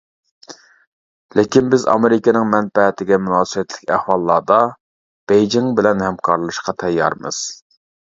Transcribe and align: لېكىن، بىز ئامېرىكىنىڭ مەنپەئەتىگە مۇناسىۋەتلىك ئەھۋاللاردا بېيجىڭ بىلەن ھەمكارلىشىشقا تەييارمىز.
لېكىن، 1.39 1.65
بىز 1.73 1.83
ئامېرىكىنىڭ 1.91 2.47
مەنپەئەتىگە 2.53 3.19
مۇناسىۋەتلىك 3.25 3.93
ئەھۋاللاردا 3.97 4.57
بېيجىڭ 5.33 5.69
بىلەن 5.81 6.03
ھەمكارلىشىشقا 6.07 6.75
تەييارمىز. 6.85 7.43